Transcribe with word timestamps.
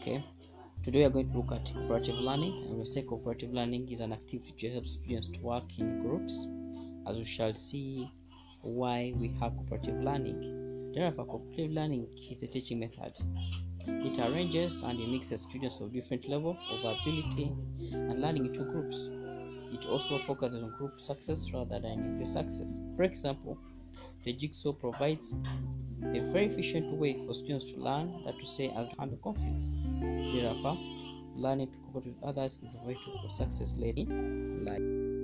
Okay, 0.00 0.24
today 0.82 1.00
we 1.00 1.04
are 1.04 1.10
going 1.10 1.30
to 1.30 1.36
look 1.36 1.52
at 1.52 1.74
cooperative 1.74 2.14
learning, 2.14 2.54
and 2.64 2.78
we 2.78 2.86
say 2.86 3.02
cooperative 3.02 3.52
learning 3.52 3.86
is 3.90 4.00
an 4.00 4.14
activity 4.14 4.50
which 4.54 4.72
helps 4.72 4.92
students 4.92 5.28
to 5.28 5.40
work 5.42 5.78
in 5.78 6.00
groups, 6.00 6.48
as 7.06 7.18
we 7.18 7.24
shall 7.26 7.52
see 7.52 8.10
why 8.62 9.12
we 9.18 9.28
have 9.40 9.54
cooperative 9.58 10.00
learning. 10.02 10.92
Therefore, 10.94 11.26
cooperative 11.26 11.72
learning 11.72 12.06
is 12.30 12.42
a 12.42 12.46
teaching 12.46 12.80
method. 12.80 13.12
It 13.86 14.18
arranges 14.18 14.80
and 14.80 14.98
it 14.98 15.06
mixes 15.06 15.42
students 15.42 15.80
of 15.80 15.92
different 15.92 16.26
level 16.30 16.56
of 16.70 16.78
ability 16.78 17.52
and 17.92 18.22
learning 18.22 18.46
into 18.46 18.60
groups. 18.72 19.10
It 19.70 19.84
also 19.84 20.16
focuses 20.20 20.62
on 20.62 20.70
group 20.78 20.98
success 20.98 21.50
rather 21.52 21.78
than 21.78 21.92
individual 21.92 22.26
success. 22.26 22.80
For 22.96 23.02
example, 23.02 23.58
the 24.24 24.32
jigsaw 24.32 24.72
provides 24.72 25.36
a 26.02 26.32
very 26.32 26.46
efficient 26.46 26.90
way 26.92 27.14
for 27.26 27.34
students 27.34 27.70
to 27.72 27.78
learn 27.78 28.22
that 28.24 28.38
to 28.38 28.46
say 28.46 28.70
as 28.76 28.88
to 28.88 28.96
handle 28.98 29.18
conflicts. 29.22 29.74
Therefore, 30.32 30.76
learning 31.36 31.72
to 31.72 31.78
cooperate 31.78 32.14
with 32.14 32.24
others 32.24 32.58
is 32.62 32.76
vital 32.84 33.20
for 33.22 33.28
success 33.28 33.74
later 33.76 34.00
in 34.00 34.64
life. 34.64 35.19